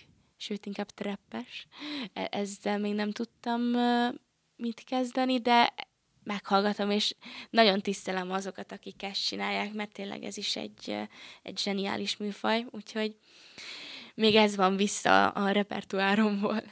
sőt 0.44 0.66
inkább 0.66 0.90
treppes. 0.90 1.68
E, 2.14 2.28
ezzel 2.32 2.80
még 2.80 2.94
nem 2.94 3.12
tudtam 3.12 3.62
mit 4.56 4.84
kezdeni, 4.84 5.40
de 5.40 5.74
meghallgatom, 6.24 6.90
és 6.90 7.16
nagyon 7.50 7.82
tisztelem 7.82 8.32
azokat, 8.32 8.72
akik 8.72 9.04
ezt 9.04 9.26
csinálják, 9.26 9.74
mert 9.74 9.92
tényleg 9.92 10.24
ez 10.24 10.38
is 10.38 10.56
egy, 10.56 10.96
egy 11.44 11.60
zseniális 11.60 12.18
műfaj, 12.18 12.66
úgyhogy 12.72 13.16
még 14.16 14.36
ez 14.36 14.56
van 14.56 14.76
vissza 14.76 15.30
a 15.30 15.52
repertoáromból. 15.52 16.64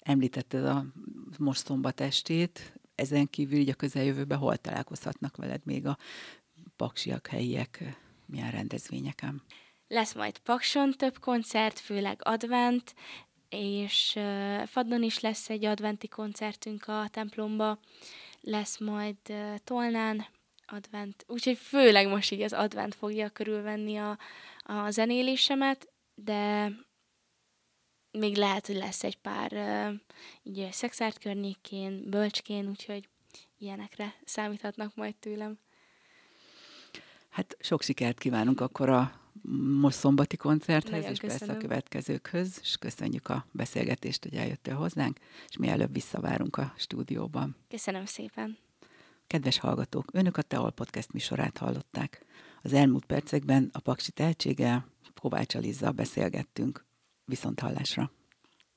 Említetted 0.00 0.64
a 0.64 0.84
most 1.38 1.64
szombat 1.64 2.00
estét, 2.00 2.72
ezen 2.94 3.30
kívül 3.30 3.58
így 3.58 3.68
a 3.68 3.74
közeljövőben 3.74 4.38
hol 4.38 4.56
találkozhatnak 4.56 5.36
veled 5.36 5.60
még 5.64 5.86
a 5.86 5.98
paksiak, 6.76 7.26
helyiek, 7.26 7.98
milyen 8.26 8.50
rendezvényeken? 8.50 9.42
Lesz 9.92 10.14
majd 10.14 10.38
Pakson 10.38 10.92
több 10.92 11.18
koncert, 11.18 11.78
főleg 11.78 12.20
advent, 12.24 12.94
és 13.48 14.18
Fadon 14.66 15.02
is 15.02 15.20
lesz 15.20 15.50
egy 15.50 15.64
adventi 15.64 16.08
koncertünk 16.08 16.88
a 16.88 17.08
templomba, 17.10 17.78
lesz 18.40 18.78
majd 18.78 19.16
Tolnán 19.64 20.26
advent, 20.66 21.24
úgyhogy 21.28 21.56
főleg 21.58 22.08
most 22.08 22.30
így 22.30 22.42
az 22.42 22.52
advent 22.52 22.94
fogja 22.94 23.28
körülvenni 23.28 23.96
a, 23.96 24.18
a 24.62 24.90
zenélésemet, 24.90 25.88
de 26.14 26.70
még 28.10 28.36
lehet, 28.36 28.66
hogy 28.66 28.76
lesz 28.76 29.04
egy 29.04 29.16
pár 29.16 29.52
így 30.42 30.72
szexárt 30.72 31.18
környékén, 31.18 32.10
bölcskén, 32.10 32.68
úgyhogy 32.68 33.08
ilyenekre 33.58 34.14
számíthatnak 34.24 34.94
majd 34.94 35.16
tőlem. 35.16 35.58
Hát 37.28 37.56
sok 37.60 37.82
sikert 37.82 38.18
kívánunk 38.18 38.60
akkor 38.60 38.88
a 38.88 39.20
most 39.80 39.98
szombati 39.98 40.36
koncerthez, 40.36 40.90
Nagyon 40.92 41.10
és 41.10 41.18
köszönöm. 41.18 41.38
persze 41.38 41.54
a 41.54 41.68
következőkhöz, 41.68 42.58
és 42.62 42.76
köszönjük 42.76 43.28
a 43.28 43.46
beszélgetést, 43.52 44.22
hogy 44.22 44.34
eljöttél 44.34 44.74
hozzánk, 44.74 45.18
és 45.48 45.56
mielőbb 45.56 45.92
visszavárunk 45.92 46.56
a 46.56 46.72
stúdióban. 46.76 47.56
Köszönöm 47.68 48.04
szépen. 48.04 48.58
Kedves 49.26 49.58
hallgatók, 49.58 50.08
önök 50.12 50.36
a 50.36 50.42
Teol 50.42 50.70
Podcast 50.70 51.12
műsorát 51.12 51.58
hallották. 51.58 52.24
Az 52.62 52.72
elmúlt 52.72 53.04
percekben 53.04 53.70
a 53.72 53.80
Paksi 53.80 54.10
tehetséggel 54.10 54.90
Kovács 55.22 55.54
Alizzal 55.54 55.92
beszélgettünk. 55.92 56.84
Viszont 57.24 57.60
hallásra! 57.60 58.10